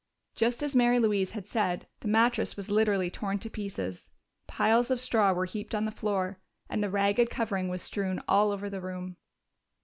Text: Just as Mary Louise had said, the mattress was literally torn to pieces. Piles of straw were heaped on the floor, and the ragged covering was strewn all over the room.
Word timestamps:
Just 0.33 0.63
as 0.63 0.75
Mary 0.75 0.97
Louise 0.97 1.33
had 1.33 1.45
said, 1.45 1.85
the 1.99 2.07
mattress 2.07 2.57
was 2.57 2.71
literally 2.71 3.11
torn 3.11 3.37
to 3.37 3.51
pieces. 3.51 4.09
Piles 4.47 4.89
of 4.89 4.99
straw 4.99 5.31
were 5.31 5.45
heaped 5.45 5.75
on 5.75 5.85
the 5.85 5.91
floor, 5.91 6.39
and 6.67 6.81
the 6.81 6.89
ragged 6.89 7.29
covering 7.29 7.69
was 7.69 7.83
strewn 7.83 8.19
all 8.27 8.49
over 8.49 8.67
the 8.67 8.81
room. 8.81 9.17